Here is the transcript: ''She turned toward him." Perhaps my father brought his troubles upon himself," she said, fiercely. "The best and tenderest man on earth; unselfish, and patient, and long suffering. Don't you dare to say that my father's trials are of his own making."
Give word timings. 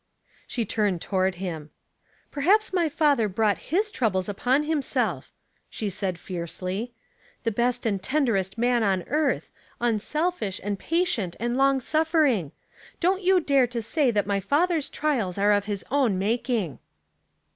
''She 0.47 0.65
turned 0.65 0.99
toward 0.99 1.35
him." 1.35 1.69
Perhaps 2.31 2.73
my 2.73 2.89
father 2.89 3.29
brought 3.29 3.59
his 3.69 3.91
troubles 3.91 4.27
upon 4.27 4.63
himself," 4.63 5.31
she 5.69 5.91
said, 5.91 6.17
fiercely. 6.17 6.91
"The 7.43 7.51
best 7.51 7.85
and 7.85 8.01
tenderest 8.01 8.57
man 8.57 8.81
on 8.81 9.03
earth; 9.03 9.51
unselfish, 9.79 10.59
and 10.63 10.79
patient, 10.79 11.35
and 11.39 11.55
long 11.55 11.79
suffering. 11.79 12.51
Don't 12.99 13.21
you 13.21 13.39
dare 13.41 13.67
to 13.67 13.83
say 13.83 14.09
that 14.09 14.25
my 14.25 14.39
father's 14.39 14.89
trials 14.89 15.37
are 15.37 15.51
of 15.51 15.65
his 15.65 15.85
own 15.91 16.17
making." 16.17 16.79